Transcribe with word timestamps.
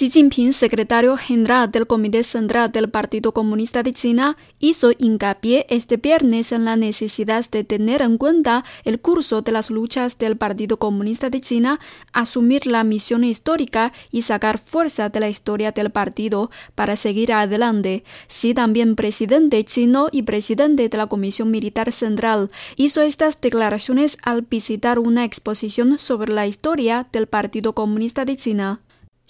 Xi 0.00 0.08
Jinping, 0.08 0.54
secretario 0.54 1.14
general 1.18 1.70
del 1.70 1.86
Comité 1.86 2.24
Central 2.24 2.72
del 2.72 2.88
Partido 2.88 3.34
Comunista 3.34 3.82
de 3.82 3.92
China, 3.92 4.38
hizo 4.58 4.92
hincapié 4.96 5.66
este 5.68 5.98
viernes 5.98 6.52
en 6.52 6.64
la 6.64 6.74
necesidad 6.74 7.44
de 7.50 7.64
tener 7.64 8.00
en 8.00 8.16
cuenta 8.16 8.64
el 8.84 8.98
curso 8.98 9.42
de 9.42 9.52
las 9.52 9.68
luchas 9.68 10.16
del 10.16 10.38
Partido 10.38 10.78
Comunista 10.78 11.28
de 11.28 11.42
China, 11.42 11.80
asumir 12.14 12.66
la 12.66 12.82
misión 12.82 13.24
histórica 13.24 13.92
y 14.10 14.22
sacar 14.22 14.56
fuerza 14.56 15.10
de 15.10 15.20
la 15.20 15.28
historia 15.28 15.70
del 15.72 15.90
partido 15.90 16.50
para 16.74 16.96
seguir 16.96 17.34
adelante. 17.34 18.02
Xi, 18.26 18.54
también 18.54 18.96
presidente 18.96 19.62
chino 19.66 20.08
y 20.10 20.22
presidente 20.22 20.88
de 20.88 20.96
la 20.96 21.08
Comisión 21.08 21.50
Militar 21.50 21.92
Central, 21.92 22.50
hizo 22.76 23.02
estas 23.02 23.38
declaraciones 23.38 24.16
al 24.22 24.40
visitar 24.40 24.98
una 24.98 25.26
exposición 25.26 25.98
sobre 25.98 26.32
la 26.32 26.46
historia 26.46 27.06
del 27.12 27.26
Partido 27.26 27.74
Comunista 27.74 28.24
de 28.24 28.38
China. 28.38 28.80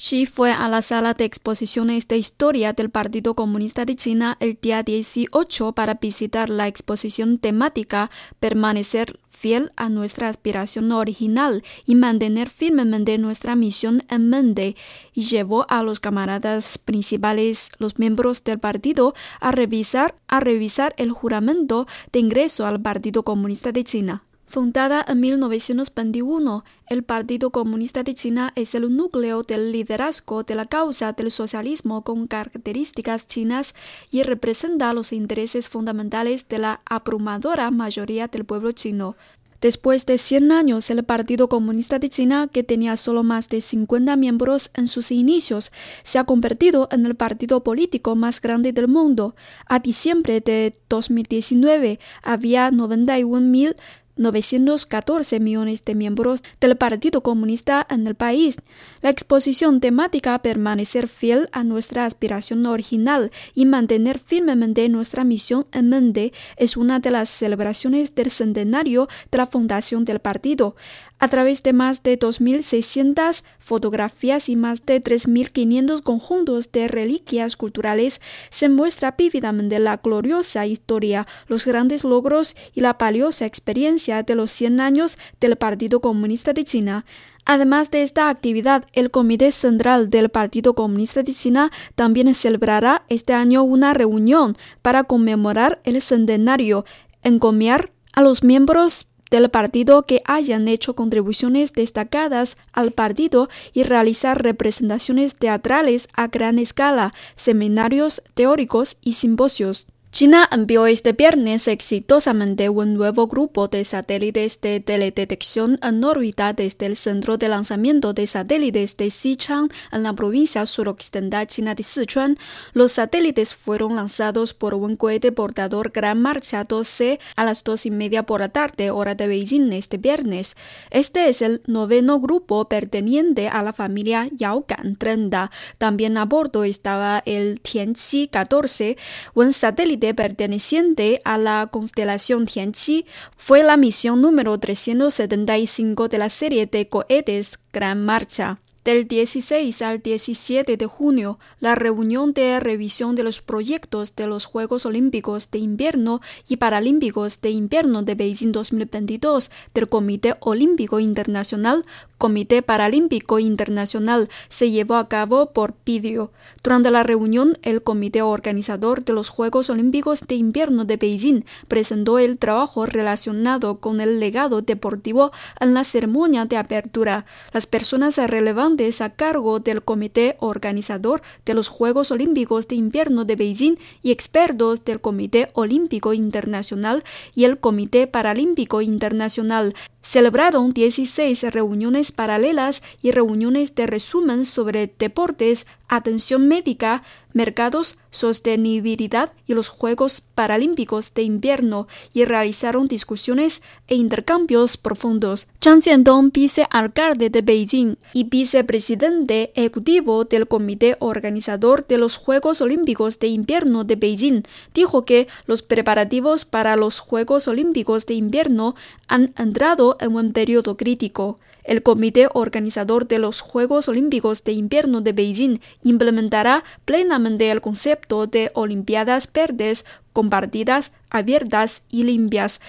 Xi 0.03 0.25
fue 0.25 0.51
a 0.51 0.67
la 0.71 0.81
sala 0.81 1.13
de 1.13 1.27
exposiciones 1.27 2.09
de 2.09 2.17
historia 2.17 2.73
del 2.73 2.89
Partido 2.89 3.35
Comunista 3.35 3.85
de 3.85 3.97
China 3.97 4.39
el 4.41 4.59
día 4.59 4.83
18 4.83 5.73
para 5.73 5.93
visitar 6.01 6.49
la 6.49 6.69
exposición 6.69 7.37
temática 7.37 8.11
Permanecer 8.39 9.21
fiel 9.29 9.73
a 9.77 9.91
nuestra 9.91 10.29
aspiración 10.29 10.91
original 10.93 11.63
y 11.85 11.97
mantener 11.97 12.49
firmemente 12.49 13.19
nuestra 13.19 13.57
misión 13.57 14.03
en 14.09 14.31
mente, 14.31 14.75
y 15.13 15.21
llevó 15.21 15.67
a 15.69 15.83
los 15.83 16.01
camaradas 16.01 16.79
principales, 16.79 17.69
los 17.77 17.99
miembros 17.99 18.43
del 18.43 18.59
partido, 18.59 19.13
a 19.39 19.53
revisar, 19.53 20.15
a 20.29 20.41
revisar 20.41 20.95
el 20.97 21.11
juramento 21.11 21.87
de 22.11 22.21
ingreso 22.21 22.65
al 22.65 22.81
Partido 22.81 23.23
Comunista 23.23 23.71
de 23.71 23.85
China. 23.85 24.25
Fundada 24.51 25.05
en 25.07 25.21
1921, 25.21 26.65
el 26.89 27.05
Partido 27.05 27.51
Comunista 27.51 28.03
de 28.03 28.15
China 28.15 28.53
es 28.57 28.75
el 28.75 28.97
núcleo 28.97 29.45
del 29.45 29.71
liderazgo 29.71 30.43
de 30.43 30.57
la 30.57 30.65
causa 30.65 31.13
del 31.13 31.31
socialismo 31.31 32.03
con 32.03 32.27
características 32.27 33.29
chinas 33.29 33.77
y 34.11 34.25
representa 34.25 34.93
los 34.93 35.13
intereses 35.13 35.69
fundamentales 35.69 36.49
de 36.49 36.59
la 36.59 36.81
abrumadora 36.85 37.71
mayoría 37.71 38.27
del 38.27 38.45
pueblo 38.45 38.73
chino. 38.73 39.15
Después 39.61 40.07
de 40.07 40.17
100 40.17 40.53
años, 40.53 40.89
el 40.89 41.05
Partido 41.05 41.51
Comunista 41.51 41.99
de 41.99 42.09
China, 42.09 42.49
que 42.51 42.63
tenía 42.63 42.97
solo 42.97 43.23
más 43.23 43.51
de 43.51 43.61
50 43.61 44.17
miembros 44.17 44.71
en 44.75 44.89
sus 44.89 45.11
inicios, 45.11 45.71
se 46.03 46.19
ha 46.19 46.25
convertido 46.25 46.89
en 46.91 47.05
el 47.05 47.15
partido 47.15 47.63
político 47.63 48.17
más 48.17 48.41
grande 48.41 48.73
del 48.73 48.89
mundo. 48.89 49.37
A 49.67 49.79
diciembre 49.79 50.41
de 50.41 50.75
2019 50.89 52.01
había 52.23 52.71
91.000 52.71 53.77
914 54.21 55.41
millones 55.41 55.85
de 55.85 55.95
miembros 55.95 56.45
del 56.61 56.77
Partido 56.77 57.23
Comunista 57.23 57.87
en 57.91 58.07
el 58.07 58.15
país. 58.15 58.57
La 59.01 59.11
exposición 59.11 59.81
temática 59.81 60.41
Permanecer 60.43 61.09
fiel 61.09 61.49
a 61.53 61.65
nuestra 61.65 62.05
aspiración 62.05 62.65
original 62.67 63.33
y 63.55 63.65
mantener 63.65 64.19
firmemente 64.19 64.89
nuestra 64.89 65.25
misión 65.25 65.67
en 65.73 65.89
mente 65.89 66.33
es 66.57 66.77
una 66.77 67.01
de 67.01 67.11
las 67.11 67.31
celebraciones 67.31 68.15
del 68.15 68.31
centenario 68.31 69.09
de 69.31 69.39
la 69.39 69.47
fundación 69.47 70.05
del 70.05 70.21
partido. 70.21 70.77
A 71.23 71.29
través 71.29 71.63
de 71.63 71.75
más 71.75 72.03
de 72.03 72.19
2.600 72.19 73.45
fotografías 73.59 74.49
y 74.49 74.57
más 74.57 74.87
de 74.87 75.05
3.500 75.05 76.01
conjuntos 76.01 76.73
de 76.73 76.89
reliquias 76.89 77.59
culturales, 77.59 78.23
se 78.49 78.71
muestra 78.71 79.15
vívidamente 79.19 79.79
la 79.81 79.99
gloriosa 79.99 80.67
historia, 80.67 81.27
los 81.47 81.67
grandes 81.67 82.05
logros 82.05 82.57
y 82.75 82.81
la 82.81 82.95
valiosa 82.95 83.45
experiencia 83.45 84.23
de 84.23 84.35
los 84.35 84.51
100 84.51 84.81
años 84.81 85.19
del 85.43 85.57
Partido 85.57 86.01
Comunista 86.01 86.55
de 86.55 86.65
China. 86.65 87.05
Además 87.45 87.91
de 87.91 88.01
esta 88.01 88.31
actividad, 88.31 88.87
el 88.95 89.11
Comité 89.11 89.53
Central 89.53 90.09
del 90.09 90.31
Partido 90.31 90.75
Comunista 90.75 91.23
de 91.23 91.35
China 91.35 91.71
también 91.97 92.35
celebrará 92.35 93.05
este 93.11 93.35
año 93.35 93.63
una 93.63 93.93
reunión 93.93 94.57
para 94.81 95.05
conmemorar 95.05 95.83
el 95.85 96.01
centenario, 96.01 96.87
encomiar 97.23 97.93
a 98.15 98.23
los 98.23 98.43
miembros 98.43 99.10
del 99.31 99.51
partido 99.51 100.03
que 100.03 100.23
hayan 100.25 100.69
hecho 100.69 100.95
contribuciones 100.95 101.73
destacadas 101.73 102.57
al 102.73 102.91
partido 102.91 103.49
y 103.73 103.85
realizar 103.85 104.43
representaciones 104.43 105.35
teatrales 105.35 106.09
a 106.15 106.29
gran 106.29 106.59
escala, 106.59 107.15
seminarios 107.37 108.23
teóricos 108.35 108.97
y 109.03 109.15
simposios. 109.15 109.87
China 110.13 110.49
envió 110.51 110.87
este 110.87 111.13
viernes 111.13 111.69
exitosamente 111.69 112.69
un 112.69 112.95
nuevo 112.95 113.29
grupo 113.29 113.69
de 113.69 113.85
satélites 113.85 114.61
de 114.61 114.81
teledetección 114.81 115.79
en 115.83 116.03
órbita 116.03 116.53
desde 116.53 116.87
el 116.87 116.97
centro 116.97 117.39
de 117.39 117.49
lanzamiento 117.49 118.13
de 118.13 118.27
satélites 118.27 118.97
de 118.97 119.09
Xichang 119.09 119.71
en 119.93 120.03
la 120.03 120.13
provincia 120.13 120.67
suroccidental 120.67 121.47
china 121.47 121.77
de 121.77 121.85
Sichuan. 121.85 122.39
Los 122.73 122.93
satélites 122.93 123.55
fueron 123.55 123.95
lanzados 123.95 124.53
por 124.53 124.75
un 124.75 124.97
cohete 124.97 125.31
portador 125.31 125.93
Gran 125.95 126.21
Marcha 126.21 126.65
12 126.65 127.21
a 127.37 127.45
las 127.45 127.63
dos 127.63 127.87
y 127.87 127.93
media 127.93 128.25
por 128.25 128.41
la 128.41 128.49
tarde, 128.49 128.91
hora 128.91 129.15
de 129.15 129.29
Beijing, 129.29 129.73
este 129.73 129.97
viernes. 129.97 130.57
Este 130.91 131.29
es 131.29 131.41
el 131.41 131.63
noveno 131.67 132.19
grupo 132.19 132.69
perteneciente 132.69 133.49
a 133.49 133.63
la 133.63 133.73
familia 133.73 134.29
Yaogan 134.37 134.97
30. 134.97 135.53
También 135.79 136.19
a 136.19 136.25
bordo 136.25 136.65
estaba 136.65 137.23
el 137.25 137.61
Tianqi 137.61 138.27
14, 138.27 138.99
un 139.35 139.53
satélite 139.53 140.00
perteneciente 140.15 141.21
a 141.25 141.39
la 141.39 141.69
constelación 141.71 142.47
Tianqi, 142.47 143.07
fue 143.37 143.63
la 143.63 143.77
misión 143.77 144.21
número 144.21 144.59
375 144.59 146.09
de 146.09 146.19
la 146.19 146.31
serie 146.31 146.67
de 146.67 146.89
cohetes 146.89 147.59
Gran 147.73 148.05
Marcha. 148.05 148.61
Del 148.83 149.07
16 149.07 149.83
al 149.83 150.01
17 150.01 150.79
de 150.79 150.87
junio, 150.87 151.39
la 151.61 151.75
reunión 151.75 152.33
de 152.33 152.59
revisión 152.61 153.15
de 153.15 153.23
los 153.23 153.43
proyectos 153.43 154.17
de 154.17 154.27
los 154.27 154.47
Juegos 154.47 154.87
Olímpicos 154.87 155.51
de 155.51 155.59
Invierno 155.59 156.23
y 156.49 156.57
Paralímpicos 156.57 157.43
de 157.43 157.51
Invierno 157.51 158.03
de 158.03 158.15
Beijing 158.15 158.53
2022 158.53 159.51
del 159.75 159.89
Comité 159.91 160.37
Olímpico 160.41 160.99
Internacional, 160.99 161.85
Comité 162.21 162.61
Paralímpico 162.61 163.39
Internacional, 163.39 164.29
se 164.51 164.71
llevó 164.71 164.97
a 164.97 165.09
cabo 165.09 165.55
por 165.55 165.73
vídeo. 165.87 166.33
Durante 166.63 166.91
la 166.91 167.03
reunión, 167.03 167.57
el 167.63 167.83
comité 167.83 168.21
organizador 168.21 169.03
de 169.03 169.15
los 169.15 169.31
Juegos 169.31 169.71
Olímpicos 169.71 170.27
de 170.29 170.35
Invierno 170.35 170.85
de 170.85 170.99
Beijing 170.99 171.45
presentó 171.67 172.19
el 172.19 172.37
trabajo 172.37 172.85
relacionado 172.85 173.81
con 173.81 174.03
el 174.03 174.21
legado 174.21 174.61
deportivo 174.61 175.33
en 175.61 175.73
la 175.73 175.83
ceremonia 175.83 176.45
de 176.45 176.59
apertura. 176.59 177.25
Las 177.55 177.67
personas 177.67 178.19
relevantes 178.19 179.01
a 179.01 179.15
cargo 179.15 179.59
del 179.59 179.83
comité 179.83 180.37
organizador 180.41 181.23
de 181.47 181.55
los 181.55 181.69
Juegos 181.69 182.11
Olímpicos 182.11 182.69
de 182.69 182.75
Invierno 182.75 183.25
de 183.25 183.37
Beijing 183.37 183.77
y 184.03 184.11
expertos 184.11 184.85
del 184.85 185.01
Comité 185.01 185.49
Olímpico 185.55 186.13
Internacional 186.13 187.03
y 187.35 187.45
el 187.45 187.59
Comité 187.59 188.07
Paralímpico 188.07 188.83
Internacional 188.83 189.75
celebraron 190.03 190.71
16 190.71 191.53
reuniones 191.53 192.13
paralelas 192.13 192.83
y 193.03 193.11
reuniones 193.11 193.75
de 193.75 193.87
resumen 193.87 194.45
sobre 194.45 194.93
deportes, 194.99 195.67
atención 195.89 196.49
médica, 196.49 197.03
mercados, 197.33 197.99
sostenibilidad 198.11 199.33
y 199.47 199.55
los 199.55 199.69
Juegos 199.69 200.21
Paralímpicos 200.21 201.15
de 201.15 201.23
Invierno 201.23 201.87
y 202.13 202.25
realizaron 202.25 202.89
discusiones 202.89 203.63
e 203.89 203.95
intercambios 203.95 204.77
profundos. 204.77 205.49
Zhang 205.63 205.83
Jiandong, 205.83 206.33
vicealcalde 206.33 207.31
de 207.31 207.43
Beijing 207.43 207.97
y 208.13 208.25
vicepresidente 208.25 209.53
ejecutivo 209.55 210.25
del 210.25 210.49
comité 210.49 210.97
organizador 211.01 211.87
de 211.87 211.99
los 211.99 212.17
Juegos 212.17 212.61
Olímpicos 212.61 213.19
de 213.19 213.29
Invierno 213.29 213.85
de 213.85 213.97
Beijing, 213.97 214.43
dijo 214.75 215.05
que 215.05 215.29
los 215.47 215.63
preparativos 215.63 216.45
para 216.45 216.77
los 216.77 217.01
Juegos 217.01 217.49
Olímpicos 217.49 218.07
de 218.07 218.15
Invierno 218.15 218.75
han 219.09 219.33
entrado 219.37 219.97
en 220.01 220.15
un 220.15 220.33
periodo 220.33 220.77
crítico. 220.77 221.39
El 221.71 221.85
comité 221.85 222.27
organizador 222.35 223.07
de 223.07 223.21
los 223.21 223.43
Juegos 223.43 223.87
Olímpicos 223.87 224.43
de 224.43 224.51
Invierno 224.51 225.03
de 225.03 225.13
Beijing 225.13 225.61
implementará 225.85 226.65
plenamente 226.85 227.49
el 227.49 227.61
concepto 227.61 228.27
de 228.27 228.51
Olimpiadas 228.55 229.33
verdes, 229.33 229.85
compartidas, 230.13 230.91
abiertas 231.11 231.85
y 231.89 232.03
limpias, 232.03 232.61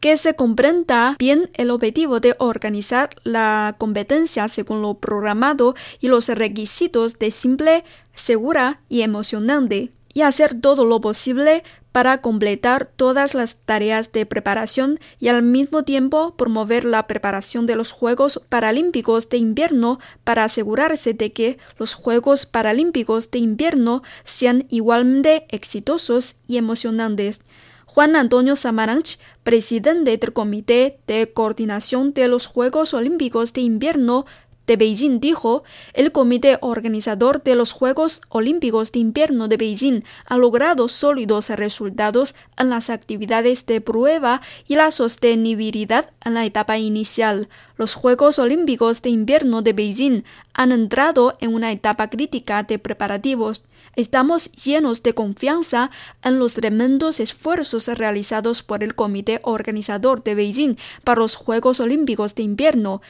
que 0.00 0.18
se 0.18 0.34
comprenda 0.34 1.16
bien 1.18 1.48
el 1.54 1.70
objetivo 1.70 2.20
de 2.20 2.36
organizar 2.38 3.08
la 3.24 3.76
competencia 3.78 4.46
según 4.48 4.82
lo 4.82 4.92
programado 4.92 5.74
y 5.98 6.08
los 6.08 6.28
requisitos 6.28 7.18
de 7.18 7.30
simple, 7.30 7.82
segura 8.12 8.82
y 8.90 9.00
emocionante. 9.00 9.90
Y 10.12 10.22
hacer 10.22 10.60
todo 10.60 10.84
lo 10.84 11.00
posible 11.00 11.62
para 11.92 12.20
completar 12.20 12.90
todas 12.96 13.34
las 13.34 13.62
tareas 13.62 14.12
de 14.12 14.26
preparación 14.26 14.98
y 15.18 15.28
al 15.28 15.42
mismo 15.42 15.82
tiempo 15.82 16.36
promover 16.36 16.84
la 16.84 17.06
preparación 17.06 17.66
de 17.66 17.76
los 17.76 17.90
Juegos 17.90 18.40
Paralímpicos 18.48 19.28
de 19.28 19.38
Invierno 19.38 19.98
para 20.24 20.44
asegurarse 20.44 21.14
de 21.14 21.32
que 21.32 21.58
los 21.78 21.94
Juegos 21.94 22.46
Paralímpicos 22.46 23.30
de 23.30 23.40
Invierno 23.40 24.02
sean 24.24 24.66
igualmente 24.68 25.46
exitosos 25.50 26.36
y 26.46 26.58
emocionantes. 26.58 27.40
Juan 27.86 28.14
Antonio 28.14 28.54
Samaranch, 28.54 29.18
presidente 29.42 30.16
del 30.16 30.32
Comité 30.32 31.00
de 31.08 31.32
Coordinación 31.32 32.12
de 32.14 32.28
los 32.28 32.46
Juegos 32.46 32.94
Olímpicos 32.94 33.52
de 33.52 33.62
Invierno 33.62 34.26
de 34.70 34.76
Beijing 34.76 35.18
dijo, 35.18 35.64
el 35.94 36.12
comité 36.12 36.56
organizador 36.60 37.42
de 37.42 37.56
los 37.56 37.72
Juegos 37.72 38.22
Olímpicos 38.28 38.92
de 38.92 39.00
Invierno 39.00 39.48
de 39.48 39.56
Beijing 39.56 40.04
ha 40.26 40.38
logrado 40.38 40.86
sólidos 40.86 41.48
resultados 41.48 42.36
en 42.56 42.70
las 42.70 42.88
actividades 42.88 43.66
de 43.66 43.80
prueba 43.80 44.42
y 44.68 44.76
la 44.76 44.92
sostenibilidad 44.92 46.12
en 46.24 46.34
la 46.34 46.44
etapa 46.44 46.78
inicial. 46.78 47.48
Los 47.76 47.94
Juegos 47.94 48.38
Olímpicos 48.38 49.02
de 49.02 49.10
Invierno 49.10 49.60
de 49.62 49.72
Beijing 49.72 50.22
han 50.54 50.70
entrado 50.70 51.36
en 51.40 51.52
una 51.52 51.72
etapa 51.72 52.08
crítica 52.08 52.62
de 52.62 52.78
preparativos. 52.78 53.64
Estamos 53.96 54.52
llenos 54.52 55.02
de 55.02 55.14
confianza 55.14 55.90
en 56.22 56.38
los 56.38 56.54
tremendos 56.54 57.18
esfuerzos 57.18 57.88
realizados 57.88 58.62
por 58.62 58.84
el 58.84 58.94
comité 58.94 59.40
organizador 59.42 60.22
de 60.22 60.36
Beijing 60.36 60.76
para 61.02 61.22
los 61.22 61.34
Juegos 61.34 61.80
Olímpicos 61.80 62.36
de 62.36 62.44
Invierno. 62.44 63.00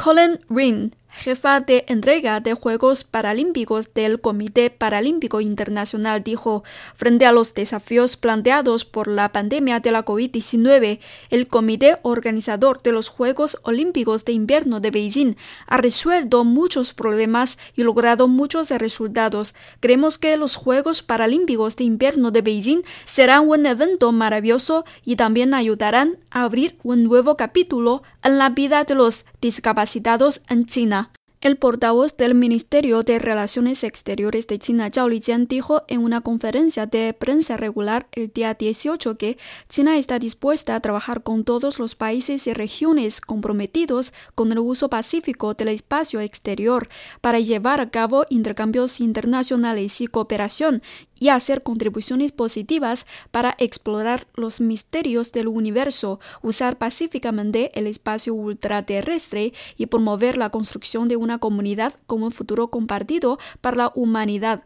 Colin 0.00 0.38
Ring, 0.48 0.94
jefa 1.12 1.60
de 1.60 1.84
entrega 1.88 2.40
de 2.40 2.54
Juegos 2.54 3.04
Paralímpicos 3.04 3.92
del 3.94 4.20
Comité 4.20 4.70
Paralímpico 4.70 5.40
Internacional, 5.40 6.22
dijo, 6.22 6.64
frente 6.94 7.26
a 7.26 7.32
los 7.32 7.54
desafíos 7.54 8.16
planteados 8.16 8.84
por 8.84 9.08
la 9.08 9.32
pandemia 9.32 9.80
de 9.80 9.92
la 9.92 10.04
COVID-19, 10.04 11.00
el 11.30 11.48
comité 11.48 11.98
organizador 12.02 12.82
de 12.82 12.92
los 12.92 13.08
Juegos 13.08 13.58
Olímpicos 13.62 14.24
de 14.24 14.32
Invierno 14.32 14.80
de 14.80 14.90
Beijing 14.90 15.36
ha 15.66 15.76
resuelto 15.76 16.44
muchos 16.44 16.92
problemas 16.92 17.58
y 17.74 17.82
logrado 17.82 18.28
muchos 18.28 18.70
resultados. 18.70 19.54
Creemos 19.80 20.18
que 20.18 20.36
los 20.36 20.56
Juegos 20.56 21.02
Paralímpicos 21.02 21.76
de 21.76 21.84
Invierno 21.84 22.30
de 22.30 22.42
Beijing 22.42 22.82
serán 23.04 23.48
un 23.48 23.66
evento 23.66 24.12
maravilloso 24.12 24.84
y 25.04 25.16
también 25.16 25.54
ayudarán 25.54 26.18
a 26.30 26.44
abrir 26.44 26.76
un 26.82 27.04
nuevo 27.04 27.36
capítulo 27.36 28.02
en 28.22 28.38
la 28.38 28.50
vida 28.50 28.84
de 28.84 28.94
los 28.94 29.24
discapacitados 29.40 30.42
en 30.48 30.66
China. 30.66 30.99
El 31.42 31.56
portavoz 31.56 32.18
del 32.18 32.34
Ministerio 32.34 33.02
de 33.02 33.18
Relaciones 33.18 33.82
Exteriores 33.82 34.46
de 34.46 34.58
China, 34.58 34.90
Zhao 34.92 35.08
Lijian, 35.08 35.46
dijo 35.46 35.84
en 35.88 36.04
una 36.04 36.20
conferencia 36.20 36.84
de 36.84 37.14
prensa 37.14 37.56
regular 37.56 38.08
el 38.12 38.30
día 38.30 38.52
18 38.52 39.16
que 39.16 39.38
China 39.66 39.96
está 39.96 40.18
dispuesta 40.18 40.74
a 40.74 40.80
trabajar 40.80 41.22
con 41.22 41.44
todos 41.44 41.78
los 41.78 41.94
países 41.94 42.46
y 42.46 42.52
regiones 42.52 43.22
comprometidos 43.22 44.12
con 44.34 44.52
el 44.52 44.58
uso 44.58 44.90
pacífico 44.90 45.54
del 45.54 45.68
espacio 45.68 46.20
exterior 46.20 46.90
para 47.22 47.40
llevar 47.40 47.80
a 47.80 47.88
cabo 47.88 48.26
intercambios 48.28 49.00
internacionales 49.00 50.02
y 50.02 50.08
cooperación 50.08 50.82
y 51.20 51.28
hacer 51.28 51.62
contribuciones 51.62 52.32
positivas 52.32 53.06
para 53.30 53.54
explorar 53.58 54.26
los 54.34 54.60
misterios 54.60 55.30
del 55.30 55.46
universo, 55.46 56.18
usar 56.42 56.78
pacíficamente 56.78 57.70
el 57.78 57.86
espacio 57.86 58.34
ultraterrestre 58.34 59.52
y 59.76 59.86
promover 59.86 60.36
la 60.36 60.50
construcción 60.50 61.06
de 61.06 61.16
una 61.16 61.38
comunidad 61.38 61.94
como 62.08 62.26
un 62.26 62.32
futuro 62.32 62.68
compartido 62.68 63.38
para 63.60 63.76
la 63.76 63.92
humanidad. 63.94 64.64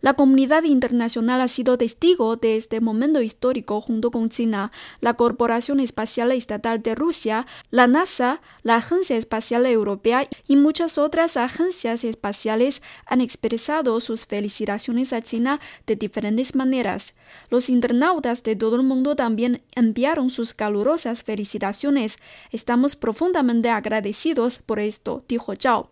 La 0.00 0.14
comunidad 0.14 0.64
internacional 0.64 1.40
ha 1.40 1.48
sido 1.48 1.78
testigo 1.78 2.36
de 2.36 2.56
este 2.56 2.80
momento 2.80 3.22
histórico 3.22 3.80
junto 3.80 4.10
con 4.10 4.28
China, 4.28 4.70
la 5.00 5.14
Corporación 5.14 5.80
Espacial 5.80 6.32
Estatal 6.32 6.82
de 6.82 6.94
Rusia, 6.94 7.46
la 7.70 7.86
NASA, 7.86 8.40
la 8.62 8.76
Agencia 8.76 9.16
Espacial 9.16 9.66
Europea 9.66 10.28
y 10.46 10.56
muchas 10.56 10.98
otras 10.98 11.36
agencias 11.36 12.04
espaciales 12.04 12.82
han 13.06 13.20
expresado 13.20 13.98
sus 14.00 14.26
felicitaciones 14.26 15.12
a 15.12 15.22
China 15.22 15.60
de 15.86 15.96
diferentes 15.96 16.54
maneras. 16.54 17.14
Los 17.50 17.70
internautas 17.70 18.42
de 18.42 18.56
todo 18.56 18.76
el 18.76 18.82
mundo 18.82 19.16
también 19.16 19.62
enviaron 19.74 20.28
sus 20.30 20.54
calurosas 20.54 21.22
felicitaciones. 21.22 22.18
Estamos 22.50 22.96
profundamente 22.96 23.70
agradecidos 23.70 24.58
por 24.58 24.80
esto, 24.80 25.24
dijo 25.28 25.54
Zhao. 25.56 25.90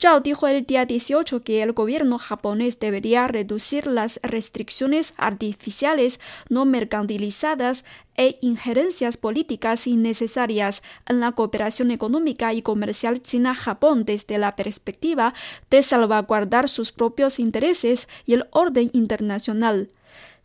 Zhao 0.00 0.20
dijo 0.20 0.46
el 0.46 0.64
día 0.64 0.86
18 0.86 1.42
que 1.42 1.60
el 1.60 1.72
gobierno 1.72 2.18
japonés 2.18 2.78
debería 2.78 3.26
reducir 3.26 3.88
las 3.88 4.20
restricciones 4.22 5.12
artificiales 5.16 6.20
no 6.48 6.64
mercantilizadas 6.64 7.84
e 8.16 8.38
injerencias 8.40 9.16
políticas 9.16 9.88
innecesarias 9.88 10.84
en 11.08 11.18
la 11.18 11.32
cooperación 11.32 11.90
económica 11.90 12.52
y 12.54 12.62
comercial 12.62 13.20
China-Japón 13.24 14.04
desde 14.04 14.38
la 14.38 14.54
perspectiva 14.54 15.34
de 15.68 15.82
salvaguardar 15.82 16.68
sus 16.68 16.92
propios 16.92 17.40
intereses 17.40 18.08
y 18.24 18.34
el 18.34 18.46
orden 18.52 18.90
internacional. 18.92 19.90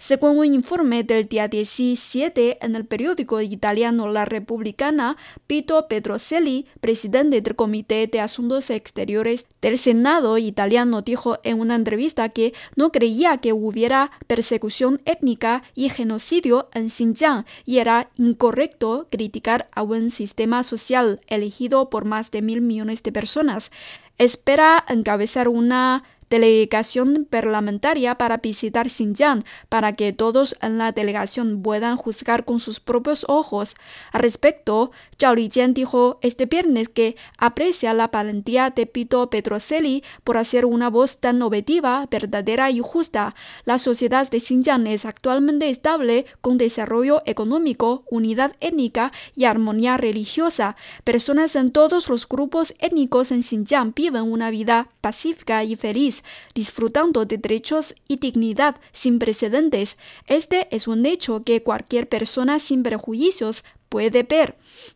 Según 0.03 0.39
un 0.39 0.53
informe 0.53 1.05
del 1.05 1.29
día 1.29 1.47
17 1.47 2.57
en 2.59 2.75
el 2.75 2.85
periódico 2.85 3.39
italiano 3.39 4.05
La 4.09 4.25
Republicana, 4.25 5.15
Pito 5.47 5.87
Pedroselli, 5.87 6.65
presidente 6.81 7.39
del 7.39 7.55
Comité 7.55 8.07
de 8.07 8.19
Asuntos 8.19 8.69
Exteriores 8.69 9.45
del 9.61 9.77
Senado 9.77 10.37
italiano, 10.37 11.03
dijo 11.03 11.39
en 11.45 11.61
una 11.61 11.75
entrevista 11.75 12.27
que 12.27 12.53
no 12.75 12.91
creía 12.91 13.37
que 13.37 13.53
hubiera 13.53 14.11
persecución 14.27 15.01
étnica 15.05 15.63
y 15.73 15.87
genocidio 15.87 16.67
en 16.73 16.89
Xinjiang 16.89 17.45
y 17.63 17.77
era 17.77 18.09
incorrecto 18.17 19.07
criticar 19.09 19.69
a 19.71 19.83
un 19.83 20.11
sistema 20.11 20.63
social 20.63 21.21
elegido 21.27 21.89
por 21.89 22.03
más 22.03 22.29
de 22.29 22.41
mil 22.41 22.59
millones 22.59 23.03
de 23.03 23.13
personas. 23.13 23.71
Espera 24.17 24.83
encabezar 24.89 25.47
una 25.47 26.03
delegación 26.33 27.27
parlamentaria 27.29 28.17
para 28.17 28.37
visitar 28.37 28.89
Xinjiang 28.89 29.43
para 29.69 29.93
que 29.93 30.13
todos 30.13 30.57
en 30.61 30.79
la 30.79 30.91
delegación 30.91 31.61
puedan 31.61 31.95
juzgar 31.95 32.43
con 32.43 32.59
sus 32.59 32.79
propios 32.79 33.23
ojos. 33.29 33.75
Al 34.11 34.21
respecto, 34.21 34.91
Zhao 35.23 35.35
Lijian 35.35 35.73
dijo 35.73 36.19
este 36.21 36.47
viernes 36.47 36.89
que 36.89 37.15
aprecia 37.37 37.93
la 37.93 38.09
valentía 38.09 38.71
de 38.71 38.85
Pito 38.85 39.29
Petroselli 39.29 40.03
por 40.25 40.35
hacer 40.35 40.65
una 40.65 40.89
voz 40.89 41.21
tan 41.21 41.41
objetiva, 41.41 42.05
verdadera 42.11 42.69
y 42.71 42.79
justa. 42.79 43.33
La 43.63 43.77
sociedad 43.77 44.29
de 44.29 44.41
Xinjiang 44.41 44.85
es 44.85 45.05
actualmente 45.05 45.69
estable 45.69 46.25
con 46.41 46.57
desarrollo 46.57 47.21
económico, 47.25 48.03
unidad 48.09 48.51
étnica 48.59 49.13
y 49.33 49.45
armonía 49.45 49.95
religiosa. 49.95 50.75
Personas 51.05 51.55
en 51.55 51.71
todos 51.71 52.09
los 52.09 52.27
grupos 52.27 52.75
étnicos 52.79 53.31
en 53.31 53.43
Xinjiang 53.43 53.93
viven 53.95 54.23
una 54.23 54.49
vida 54.49 54.89
pacífica 54.99 55.63
y 55.63 55.77
feliz 55.77 56.25
disfrutando 56.53 57.23
de 57.23 57.37
derechos 57.37 57.95
y 58.09 58.17
dignidad 58.17 58.75
sin 58.91 59.19
precedentes. 59.19 59.97
Este 60.27 60.67
es 60.75 60.89
un 60.89 61.05
hecho 61.05 61.45
que 61.45 61.63
cualquier 61.63 62.09
persona 62.09 62.59
sin 62.59 62.83
prejuicios 62.83 63.63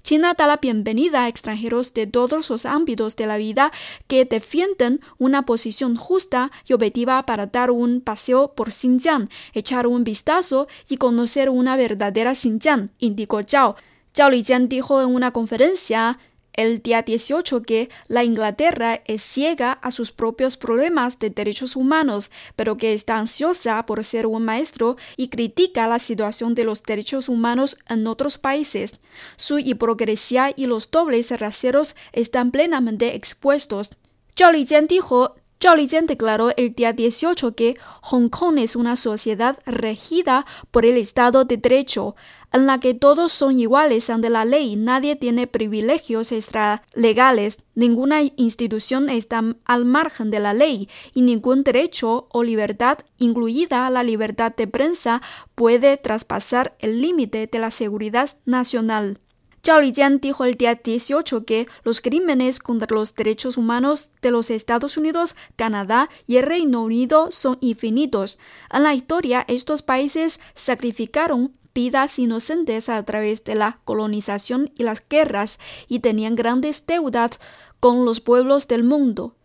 China 0.01 0.33
da 0.33 0.47
la 0.47 0.57
bienvenida 0.57 1.23
a 1.23 1.27
extranjeros 1.27 1.93
de 1.93 2.07
todos 2.07 2.49
los 2.49 2.65
ámbitos 2.65 3.15
de 3.15 3.27
la 3.27 3.37
vida 3.37 3.71
que 4.07 4.25
defienden 4.25 5.01
una 5.19 5.45
posición 5.45 5.95
justa 5.95 6.51
y 6.65 6.73
objetiva 6.73 7.25
para 7.25 7.45
dar 7.45 7.69
un 7.69 8.01
paseo 8.01 8.53
por 8.55 8.71
Xinjiang, 8.71 9.29
echar 9.53 9.85
un 9.85 10.03
vistazo 10.03 10.67
y 10.89 10.97
conocer 10.97 11.49
una 11.49 11.77
verdadera 11.77 12.33
Xinjiang, 12.33 12.89
indicó 12.97 13.43
Zhao. 13.43 13.75
Zhao 14.15 14.31
Lijian 14.31 14.67
dijo 14.67 15.01
en 15.01 15.13
una 15.13 15.31
conferencia 15.31 16.17
el 16.57 16.81
día 16.81 17.03
18 17.03 17.61
que 17.61 17.89
la 18.07 18.25
Inglaterra 18.25 19.01
es 19.05 19.23
ciega 19.23 19.71
a 19.71 19.91
sus 19.91 20.11
propios 20.11 20.57
problemas 20.57 21.19
de 21.19 21.29
derechos 21.29 21.77
humanos, 21.77 22.31
pero 22.57 22.75
que 22.75 22.93
está 22.93 23.17
ansiosa 23.17 23.85
por 23.85 24.03
ser 24.03 24.25
un 24.25 24.43
maestro 24.43 24.97
y 25.15 25.29
critica 25.29 25.87
la 25.87 25.99
situación 25.99 26.55
de 26.55 26.65
los 26.65 26.83
derechos 26.83 27.29
humanos 27.29 27.77
en 27.87 28.05
otros 28.07 28.37
países. 28.37 28.99
Su 29.37 29.59
hipocresía 29.59 30.51
y 30.55 30.65
los 30.65 30.91
dobles 30.91 31.31
raseros 31.39 31.95
están 32.11 32.51
plenamente 32.51 33.15
expuestos. 33.15 33.91
Zhao 34.35 34.51
Lijian 34.51 34.87
dijo 34.87 35.35
Zhao 35.59 35.75
Lijian 35.75 36.05
declaró 36.05 36.51
el 36.55 36.73
día 36.73 36.93
18 36.93 37.55
que 37.55 37.75
Hong 38.01 38.29
Kong 38.29 38.59
es 38.59 38.75
una 38.75 38.95
sociedad 38.95 39.57
regida 39.65 40.45
por 40.69 40.85
el 40.85 40.97
Estado 40.97 41.45
de 41.45 41.57
Derecho 41.57 42.15
en 42.53 42.65
la 42.65 42.79
que 42.79 42.93
todos 42.93 43.31
son 43.31 43.59
iguales 43.59 44.09
ante 44.09 44.29
la 44.29 44.45
ley, 44.45 44.75
nadie 44.75 45.15
tiene 45.15 45.47
privilegios 45.47 46.31
extralegales, 46.31 47.59
ninguna 47.75 48.21
institución 48.35 49.09
está 49.09 49.43
al 49.65 49.85
margen 49.85 50.31
de 50.31 50.39
la 50.39 50.53
ley 50.53 50.89
y 51.13 51.21
ningún 51.21 51.63
derecho 51.63 52.27
o 52.31 52.43
libertad, 52.43 52.99
incluida 53.17 53.89
la 53.89 54.03
libertad 54.03 54.53
de 54.55 54.67
prensa, 54.67 55.21
puede 55.55 55.97
traspasar 55.97 56.75
el 56.79 57.01
límite 57.01 57.47
de 57.47 57.59
la 57.59 57.71
seguridad 57.71 58.29
nacional. 58.45 59.19
Zhao 59.67 59.81
Lijian 59.81 60.21
dijo 60.21 60.45
el 60.45 60.55
día 60.55 60.75
18 60.75 61.43
que 61.43 61.67
los 61.83 61.99
crímenes 61.99 62.59
contra 62.59 62.95
los 62.95 63.13
derechos 63.15 63.57
humanos 63.57 64.11
de 64.21 64.31
los 64.31 64.49
Estados 64.49 64.95
Unidos, 64.95 65.35
Canadá 65.57 66.09
y 66.25 66.37
el 66.37 66.45
Reino 66.45 66.83
Unido 66.83 67.31
son 67.31 67.57
infinitos. 67.59 68.39
En 68.71 68.83
la 68.83 68.93
historia, 68.93 69.43
estos 69.49 69.81
países 69.81 70.39
sacrificaron 70.55 71.53
vidas 71.77 72.17
inocentes 72.17 72.89
a 72.89 73.03
través 73.03 73.43
de 73.43 73.53
la 73.53 73.77
colonización 73.83 74.71
y 74.79 74.81
las 74.81 75.03
guerras 75.07 75.59
y 75.87 75.99
tenían 75.99 76.33
grandes 76.33 76.87
deudas 76.87 77.39
con 77.79 78.03
los 78.03 78.19
pueblos 78.19 78.67
del 78.67 78.83
mundo. 78.83 79.35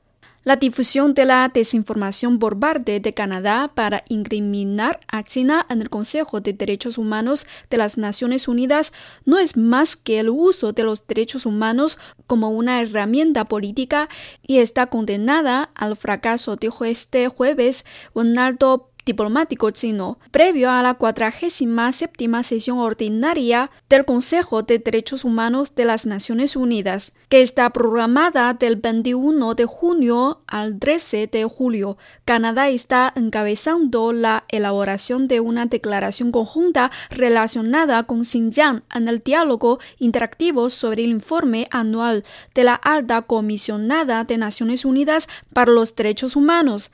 La 0.42 0.56
difusión 0.56 1.12
de 1.12 1.26
la 1.26 1.48
desinformación 1.52 2.38
por 2.38 2.58
de 2.58 3.14
Canadá 3.14 3.70
para 3.74 4.02
incriminar 4.08 4.98
a 5.08 5.22
China 5.22 5.66
en 5.68 5.82
el 5.82 5.90
Consejo 5.90 6.40
de 6.40 6.54
Derechos 6.54 6.96
Humanos 6.96 7.46
de 7.68 7.76
las 7.76 7.98
Naciones 7.98 8.48
Unidas 8.48 8.94
no 9.26 9.38
es 9.38 9.56
más 9.56 9.94
que 9.94 10.18
el 10.18 10.30
uso 10.30 10.72
de 10.72 10.84
los 10.84 11.06
derechos 11.06 11.44
humanos 11.44 11.98
como 12.26 12.48
una 12.48 12.80
herramienta 12.80 13.44
política 13.44 14.08
y 14.44 14.58
está 14.58 14.86
condenada 14.86 15.70
al 15.74 15.96
fracaso, 15.96 16.56
dijo 16.56 16.86
este 16.86 17.28
jueves 17.28 17.84
un 18.14 18.38
alto 18.38 18.91
diplomático 19.04 19.71
chino, 19.71 20.18
previo 20.30 20.71
a 20.71 20.82
la 20.82 20.94
47 20.94 22.42
sesión 22.42 22.78
ordinaria 22.78 23.71
del 23.88 24.04
Consejo 24.04 24.62
de 24.62 24.78
Derechos 24.78 25.25
Humanos 25.25 25.75
de 25.75 25.85
las 25.85 26.06
Naciones 26.06 26.56
Unidas, 26.56 27.12
que 27.28 27.42
está 27.42 27.71
programada 27.71 28.54
del 28.54 28.76
21 28.76 29.54
de 29.54 29.64
junio 29.64 30.42
al 30.47 30.78
13 30.78 31.26
de 31.26 31.44
julio. 31.44 31.97
Canadá 32.25 32.68
está 32.68 33.12
encabezando 33.16 34.12
la 34.12 34.44
elaboración 34.49 35.28
de 35.28 35.40
una 35.40 35.66
declaración 35.66 36.32
conjunta 36.32 36.90
relacionada 37.11 38.04
con 38.04 38.25
Xinjiang 38.25 38.82
en 38.94 39.09
el 39.09 39.21
diálogo 39.21 39.78
interactivo 39.99 40.71
sobre 40.71 41.04
el 41.04 41.11
informe 41.11 41.66
anual 41.71 42.25
de 42.54 42.64
la 42.64 42.75
alta 42.75 43.23
comisionada 43.23 44.25
de 44.25 44.38
Naciones 44.38 44.85
Unidas 44.85 45.28
para 45.52 45.73
los 45.73 45.94
Derechos 45.94 46.37
Humanos. 46.37 46.90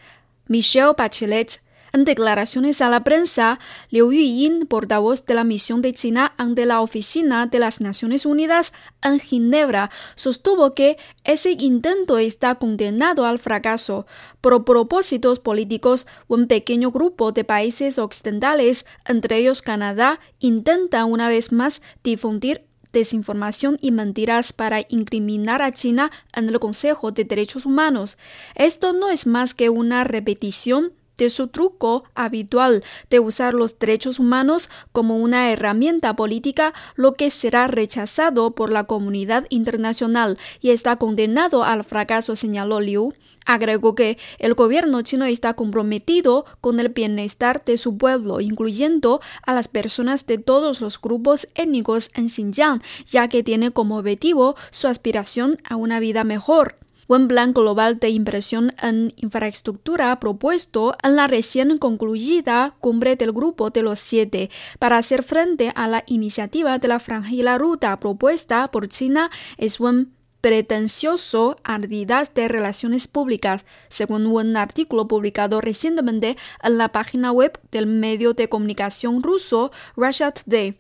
Michelle 0.47 0.95
Bachelet 0.97 1.61
en 1.93 2.05
declaraciones 2.05 2.81
a 2.81 2.89
la 2.89 3.05
prensa, 3.05 3.59
Liu 3.91 4.13
Yuyin, 4.13 4.67
portavoz 4.67 5.25
de 5.27 5.35
la 5.35 5.45
misión 5.45 5.83
de 5.83 5.93
China 5.93 6.33
ante 6.37 6.67
la 6.67 6.81
Oficina 6.81 7.47
de 7.47 7.59
las 7.59 7.81
Naciones 7.81 8.27
Unidas 8.27 8.73
en 9.03 9.21
Ginebra, 9.21 9.91
sostuvo 10.15 10.75
que 10.75 10.99
ese 11.25 11.53
intento 11.53 12.19
está 12.19 12.57
condenado 12.57 13.27
al 13.27 13.39
fracaso. 13.39 14.07
Por 14.41 14.65
propósitos 14.65 15.39
políticos, 15.39 16.07
un 16.27 16.47
pequeño 16.47 16.91
grupo 16.91 17.33
de 17.33 17.45
países 17.45 17.99
occidentales, 17.99 18.87
entre 19.07 19.39
ellos 19.39 19.63
Canadá, 19.63 20.21
intenta 20.39 21.05
una 21.05 21.29
vez 21.29 21.53
más 21.53 21.83
difundir 22.03 22.69
desinformación 22.93 23.79
y 23.81 23.91
mentiras 23.91 24.53
para 24.53 24.81
incriminar 24.89 25.63
a 25.63 25.71
China 25.71 26.11
en 26.35 26.49
el 26.49 26.59
Consejo 26.59 27.13
de 27.13 27.25
Derechos 27.25 27.67
Humanos. 27.67 28.19
Esto 28.55 28.93
no 28.93 29.11
es 29.11 29.27
más 29.27 29.55
que 29.55 29.69
una 29.69 30.05
repetición 30.05 30.93
de 31.19 31.29
su 31.29 31.49
truco 31.49 32.05
habitual 32.15 32.83
de 33.11 33.21
usar 33.21 33.53
los 33.53 33.79
derechos 33.79 34.19
humanos 34.19 34.71
como 34.93 35.17
una 35.19 35.51
herramienta 35.51 36.17
política, 36.17 36.73
lo 36.95 37.15
que 37.15 37.31
será 37.31 37.67
rechazado 37.67 38.53
por 38.53 38.73
la 38.73 38.85
comunidad 38.85 39.45
internacional 39.51 40.39
y 40.61 40.71
está 40.71 40.97
condenado 40.97 41.65
al 41.65 41.85
fracaso, 41.85 42.37
señaló 42.37 42.81
Liu. 42.81 43.15
Agregó 43.45 43.95
que 43.95 44.19
el 44.39 44.53
gobierno 44.53 45.01
chino 45.01 45.25
está 45.25 45.55
comprometido 45.55 46.45
con 46.61 46.81
el 46.81 46.91
bienestar 46.91 47.65
de 47.65 47.79
su 47.79 47.97
pueblo, 47.97 48.41
incluyendo 48.41 49.23
a 49.43 49.55
las 49.55 49.69
personas 49.69 50.27
de 50.27 50.37
todos 50.37 50.83
los 50.83 51.01
grupos 51.01 51.49
étnicos 51.55 52.11
en 52.15 52.29
Xinjiang, 52.29 52.83
ya 53.07 53.29
que 53.29 53.43
tiene 53.43 53.71
como 53.71 53.97
objetivo 53.97 54.55
su 54.71 54.87
aspiración 54.87 55.59
a 55.65 55.77
una 55.77 55.99
vida 55.99 56.25
mejor 56.25 56.78
un 57.09 57.27
plan 57.27 57.53
global 57.53 57.99
de 57.99 58.11
inversión 58.11 58.73
en 58.81 59.13
infraestructura 59.17 60.21
propuesto 60.21 60.97
en 61.03 61.17
la 61.17 61.27
recién 61.27 61.79
concluida 61.79 62.77
cumbre 62.81 63.17
del 63.17 63.33
Grupo 63.33 63.71
de 63.71 63.83
los 63.83 63.99
Siete 63.99 64.51
para 64.79 64.99
hacer 64.99 65.23
frente 65.23 65.73
a 65.75 65.89
la 65.89 66.05
iniciativa 66.07 66.79
de 66.79 66.89
la 66.89 67.01
Franja 67.01 67.33
y 67.33 67.43
la 67.43 67.59
Ruta 67.59 67.99
propuesta 67.99 68.71
por 68.71 68.89
China 68.89 69.31
es 69.57 69.81
un 69.81 70.13
pretencioso 70.41 71.57
ardidas 71.65 72.33
de 72.35 72.47
relaciones 72.47 73.09
públicas, 73.09 73.65
según 73.89 74.27
un 74.27 74.57
artículo 74.57 75.09
publicado 75.09 75.61
recientemente 75.61 76.37
en 76.63 76.79
la 76.79 76.93
página 76.93 77.33
web 77.33 77.59
del 77.73 77.87
medio 77.87 78.35
de 78.35 78.49
comunicación 78.49 79.23
ruso 79.23 79.73
Russia 79.97 80.31
Today. 80.31 80.77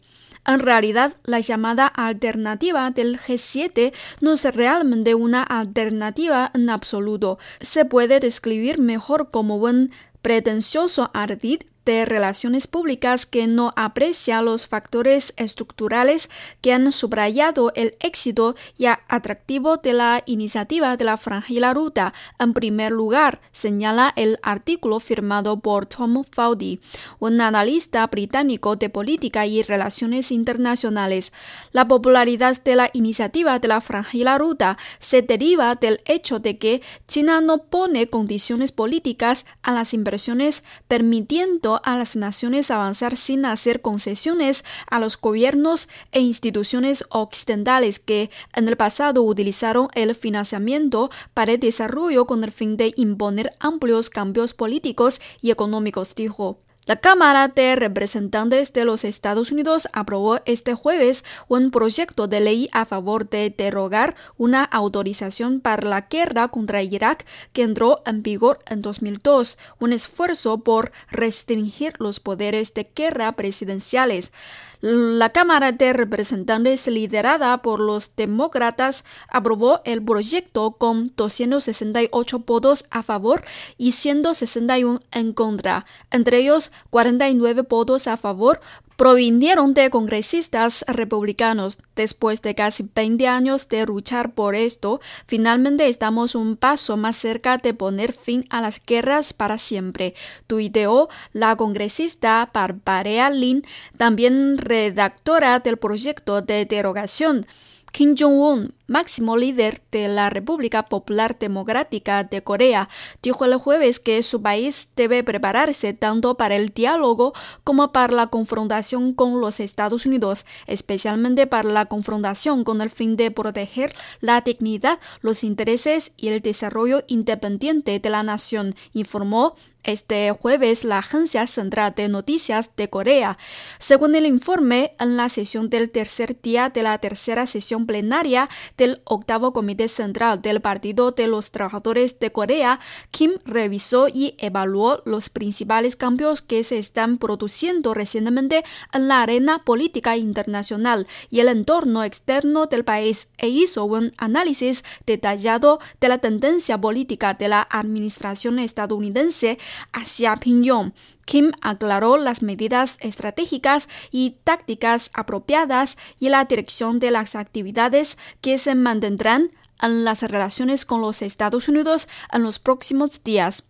En 0.48 0.60
realidad, 0.60 1.12
la 1.24 1.40
llamada 1.40 1.86
alternativa 1.86 2.90
del 2.90 3.18
G7 3.18 3.92
no 4.22 4.32
es 4.32 4.44
realmente 4.54 5.14
una 5.14 5.42
alternativa 5.42 6.50
en 6.54 6.70
absoluto. 6.70 7.38
Se 7.60 7.84
puede 7.84 8.18
describir 8.18 8.78
mejor 8.78 9.30
como 9.30 9.56
un 9.56 9.92
pretencioso 10.22 11.10
ardid 11.12 11.60
de 11.88 12.04
relaciones 12.04 12.66
públicas 12.66 13.24
que 13.24 13.46
no 13.46 13.72
aprecia 13.74 14.42
los 14.42 14.66
factores 14.66 15.32
estructurales 15.38 16.28
que 16.60 16.74
han 16.74 16.92
subrayado 16.92 17.72
el 17.74 17.96
éxito 18.00 18.56
y 18.76 18.84
atractivo 18.84 19.78
de 19.78 19.94
la 19.94 20.22
iniciativa 20.26 20.98
de 20.98 21.04
la 21.06 21.16
Franja 21.16 21.50
y 21.50 21.60
la 21.60 21.72
Ruta. 21.72 22.12
En 22.38 22.52
primer 22.52 22.92
lugar, 22.92 23.40
señala 23.52 24.12
el 24.16 24.38
artículo 24.42 25.00
firmado 25.00 25.60
por 25.60 25.86
Tom 25.86 26.24
Faudy, 26.30 26.78
un 27.20 27.40
analista 27.40 28.06
británico 28.06 28.76
de 28.76 28.90
política 28.90 29.46
y 29.46 29.62
relaciones 29.62 30.30
internacionales. 30.30 31.32
La 31.72 31.88
popularidad 31.88 32.62
de 32.62 32.76
la 32.76 32.90
iniciativa 32.92 33.58
de 33.60 33.68
la 33.68 33.80
Franja 33.80 34.14
y 34.14 34.24
la 34.24 34.36
Ruta 34.36 34.76
se 34.98 35.22
deriva 35.22 35.74
del 35.74 36.02
hecho 36.04 36.38
de 36.38 36.58
que 36.58 36.82
China 37.06 37.40
no 37.40 37.64
pone 37.64 38.08
condiciones 38.08 38.72
políticas 38.72 39.46
a 39.62 39.72
las 39.72 39.94
inversiones 39.94 40.64
permitiendo 40.86 41.77
a 41.84 41.96
las 41.96 42.16
naciones 42.16 42.70
avanzar 42.70 43.16
sin 43.16 43.44
hacer 43.44 43.80
concesiones 43.80 44.64
a 44.88 44.98
los 44.98 45.20
gobiernos 45.20 45.88
e 46.12 46.20
instituciones 46.20 47.04
occidentales 47.10 47.98
que 47.98 48.30
en 48.54 48.68
el 48.68 48.76
pasado 48.76 49.22
utilizaron 49.22 49.88
el 49.94 50.14
financiamiento 50.14 51.10
para 51.34 51.52
el 51.52 51.60
desarrollo 51.60 52.26
con 52.26 52.44
el 52.44 52.52
fin 52.52 52.76
de 52.76 52.92
imponer 52.96 53.52
amplios 53.60 54.10
cambios 54.10 54.54
políticos 54.54 55.20
y 55.40 55.50
económicos, 55.50 56.14
dijo. 56.14 56.58
La 56.88 56.96
Cámara 56.96 57.48
de 57.48 57.76
Representantes 57.76 58.72
de 58.72 58.86
los 58.86 59.04
Estados 59.04 59.52
Unidos 59.52 59.88
aprobó 59.92 60.40
este 60.46 60.72
jueves 60.72 61.22
un 61.46 61.70
proyecto 61.70 62.28
de 62.28 62.40
ley 62.40 62.70
a 62.72 62.86
favor 62.86 63.28
de 63.28 63.50
derogar 63.50 64.16
una 64.38 64.64
autorización 64.64 65.60
para 65.60 65.86
la 65.86 66.00
guerra 66.08 66.48
contra 66.48 66.82
Irak 66.82 67.26
que 67.52 67.64
entró 67.64 68.00
en 68.06 68.22
vigor 68.22 68.60
en 68.64 68.80
2002, 68.80 69.58
un 69.80 69.92
esfuerzo 69.92 70.64
por 70.64 70.90
restringir 71.10 71.92
los 71.98 72.20
poderes 72.20 72.72
de 72.72 72.90
guerra 72.96 73.32
presidenciales. 73.32 74.32
La 74.80 75.30
Cámara 75.30 75.72
de 75.72 75.92
Representantes, 75.92 76.86
liderada 76.86 77.62
por 77.62 77.80
los 77.80 78.14
demócratas, 78.14 79.04
aprobó 79.28 79.80
el 79.84 80.04
proyecto 80.04 80.70
con 80.72 81.12
268 81.16 82.38
votos 82.46 82.84
a 82.90 83.02
favor 83.02 83.42
y 83.76 83.90
161 83.90 85.00
en 85.10 85.32
contra, 85.32 85.84
entre 86.12 86.38
ellos 86.38 86.70
49 86.90 87.62
votos 87.62 88.06
a 88.06 88.16
favor 88.16 88.60
provinieron 88.98 89.74
de 89.74 89.90
congresistas 89.90 90.84
republicanos. 90.88 91.78
Después 91.94 92.42
de 92.42 92.56
casi 92.56 92.90
20 92.92 93.28
años 93.28 93.68
de 93.68 93.86
luchar 93.86 94.34
por 94.34 94.56
esto, 94.56 95.00
finalmente 95.28 95.86
estamos 95.86 96.34
un 96.34 96.56
paso 96.56 96.96
más 96.96 97.14
cerca 97.14 97.58
de 97.58 97.74
poner 97.74 98.12
fin 98.12 98.44
a 98.50 98.60
las 98.60 98.84
guerras 98.84 99.32
para 99.32 99.56
siempre, 99.56 100.14
tuiteó 100.48 101.08
la 101.32 101.54
congresista 101.54 102.50
Barbara 102.52 103.30
Lin, 103.30 103.64
también 103.96 104.58
redactora 104.68 105.58
del 105.60 105.78
proyecto 105.78 106.42
de 106.42 106.64
derogación. 106.66 107.46
Kim 107.92 108.14
Jong-un, 108.18 108.74
máximo 108.88 109.36
líder 109.36 109.82
de 109.92 110.08
la 110.08 110.30
República 110.30 110.86
Popular 110.86 111.38
Democrática 111.38 112.24
de 112.24 112.42
Corea, 112.42 112.88
dijo 113.22 113.44
el 113.44 113.54
jueves 113.56 114.00
que 114.00 114.22
su 114.24 114.42
país 114.42 114.88
debe 114.96 115.22
prepararse 115.22 115.92
tanto 115.92 116.36
para 116.36 116.56
el 116.56 116.70
diálogo 116.70 117.34
como 117.62 117.92
para 117.92 118.14
la 118.14 118.26
confrontación 118.26 119.12
con 119.12 119.40
los 119.40 119.60
Estados 119.60 120.06
Unidos, 120.06 120.46
especialmente 120.66 121.46
para 121.46 121.68
la 121.68 121.86
confrontación 121.86 122.64
con 122.64 122.80
el 122.80 122.90
fin 122.90 123.16
de 123.16 123.30
proteger 123.30 123.94
la 124.20 124.40
dignidad, 124.40 124.98
los 125.20 125.44
intereses 125.44 126.12
y 126.16 126.28
el 126.28 126.40
desarrollo 126.40 127.04
independiente 127.06 128.00
de 128.00 128.10
la 128.10 128.22
nación, 128.22 128.74
informó 128.94 129.54
este 129.84 130.30
jueves 130.32 130.84
la 130.84 130.98
Agencia 130.98 131.46
Central 131.46 131.94
de 131.96 132.08
Noticias 132.08 132.76
de 132.76 132.90
Corea. 132.90 133.38
Según 133.78 134.14
el 134.14 134.26
informe, 134.26 134.94
en 134.98 135.16
la 135.16 135.28
sesión 135.28 135.70
del 135.70 135.90
tercer 135.90 136.40
día 136.40 136.68
de 136.68 136.82
la 136.82 136.98
tercera 136.98 137.46
sesión 137.46 137.86
plenaria 137.86 138.48
del 138.78 139.02
octavo 139.04 139.52
Comité 139.52 139.88
Central 139.88 140.40
del 140.40 140.62
Partido 140.62 141.10
de 141.10 141.26
los 141.26 141.50
Trabajadores 141.50 142.18
de 142.18 142.32
Corea, 142.32 142.80
Kim 143.10 143.32
revisó 143.44 144.08
y 144.08 144.34
evaluó 144.38 145.02
los 145.04 145.28
principales 145.28 145.96
cambios 145.96 146.40
que 146.40 146.64
se 146.64 146.78
están 146.78 147.18
produciendo 147.18 147.92
recientemente 147.92 148.64
en 148.92 149.08
la 149.08 149.20
arena 149.20 149.64
política 149.64 150.16
internacional 150.16 151.06
y 151.28 151.40
el 151.40 151.48
entorno 151.48 152.04
externo 152.04 152.66
del 152.66 152.84
país 152.84 153.28
e 153.36 153.48
hizo 153.48 153.84
un 153.84 154.12
análisis 154.16 154.84
detallado 155.04 155.80
de 156.00 156.08
la 156.08 156.18
tendencia 156.18 156.80
política 156.80 157.34
de 157.34 157.48
la 157.48 157.66
administración 157.70 158.58
estadounidense 158.58 159.58
hacia 159.92 160.36
Pyongyang. 160.36 160.94
Kim 161.28 161.52
aclaró 161.60 162.16
las 162.16 162.42
medidas 162.42 162.96
estratégicas 163.00 163.90
y 164.10 164.38
tácticas 164.44 165.10
apropiadas 165.12 165.98
y 166.18 166.30
la 166.30 166.46
dirección 166.46 167.00
de 167.00 167.10
las 167.10 167.34
actividades 167.34 168.16
que 168.40 168.56
se 168.56 168.74
mantendrán 168.74 169.50
en 169.82 170.04
las 170.04 170.22
relaciones 170.22 170.86
con 170.86 171.02
los 171.02 171.20
Estados 171.20 171.68
Unidos 171.68 172.08
en 172.32 172.42
los 172.42 172.58
próximos 172.58 173.22
días. 173.24 173.67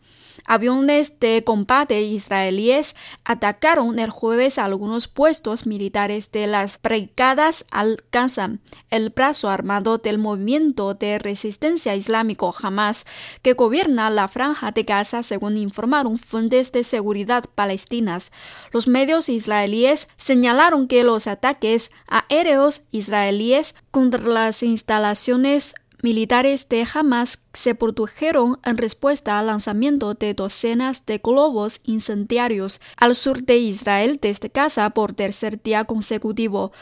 Aviones 0.50 1.20
de 1.20 1.44
combate 1.44 2.00
israelíes 2.00 2.96
atacaron 3.22 3.98
el 3.98 4.08
jueves 4.08 4.56
algunos 4.56 5.06
puestos 5.06 5.66
militares 5.66 6.32
de 6.32 6.46
las 6.46 6.80
brigadas 6.80 7.66
al-Qassam, 7.70 8.60
el 8.88 9.10
brazo 9.10 9.50
armado 9.50 9.98
del 9.98 10.16
movimiento 10.16 10.94
de 10.94 11.18
resistencia 11.18 11.94
islámico 11.94 12.54
Hamas, 12.62 13.04
que 13.42 13.52
gobierna 13.52 14.08
la 14.08 14.26
franja 14.26 14.72
de 14.72 14.84
Gaza, 14.84 15.22
según 15.22 15.58
informaron 15.58 16.16
fuentes 16.16 16.72
de 16.72 16.82
seguridad 16.82 17.44
palestinas. 17.54 18.32
Los 18.72 18.88
medios 18.88 19.28
israelíes 19.28 20.08
señalaron 20.16 20.88
que 20.88 21.04
los 21.04 21.26
ataques 21.26 21.90
aéreos 22.06 22.84
israelíes 22.90 23.74
contra 23.90 24.22
las 24.22 24.62
instalaciones 24.62 25.74
militares 26.02 26.68
de 26.68 26.86
Hamas 26.92 27.40
se 27.52 27.74
produjeron 27.74 28.58
en 28.64 28.78
respuesta 28.78 29.38
al 29.38 29.46
lanzamiento 29.46 30.14
de 30.14 30.34
docenas 30.34 31.04
de 31.06 31.18
globos 31.18 31.80
incendiarios 31.84 32.80
al 32.96 33.14
sur 33.14 33.42
de 33.42 33.58
Israel 33.58 34.18
desde 34.20 34.48
Gaza 34.48 34.90
por 34.90 35.12
tercer 35.12 35.62
día 35.62 35.84
consecutivo. 35.84 36.72